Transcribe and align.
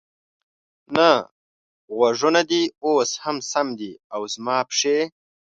نه، 0.95 1.09
غوږونه 1.95 2.41
دې 2.49 2.61
اوس 2.85 3.11
هم 3.23 3.37
سم 3.51 3.67
دي، 3.79 3.91
او 4.13 4.21
زما 4.33 4.57
پښې؟ 4.69 4.97